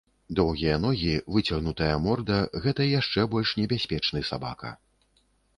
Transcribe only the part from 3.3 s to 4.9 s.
больш небяспечны сабака.